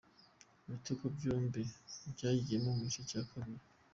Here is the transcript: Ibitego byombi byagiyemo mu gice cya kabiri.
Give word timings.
Ibitego 0.67 1.03
byombi 1.15 1.61
byagiyemo 2.13 2.69
mu 2.77 2.83
gice 2.85 3.01
cya 3.09 3.21
kabiri. 3.29 3.65